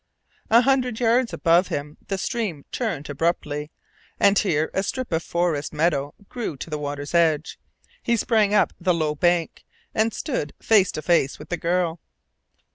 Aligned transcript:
A 0.49 0.61
hundred 0.61 0.99
yards 0.99 1.31
above 1.31 1.67
him 1.67 1.97
the 2.07 2.17
stream 2.17 2.65
turned 2.71 3.07
abruptly, 3.07 3.69
and 4.19 4.39
here 4.39 4.71
a 4.73 4.81
strip 4.81 5.11
of 5.11 5.21
forest 5.21 5.73
meadow 5.73 6.15
grew 6.27 6.57
to 6.57 6.71
the 6.71 6.79
water's 6.79 7.13
edge. 7.13 7.59
He 8.01 8.17
sprang 8.17 8.51
up 8.51 8.73
the 8.81 8.95
low 8.95 9.13
bank, 9.13 9.63
and 9.93 10.11
stood 10.11 10.53
face 10.59 10.91
to 10.93 11.03
face 11.03 11.37
with 11.37 11.49
the 11.49 11.55
girl. 11.57 11.99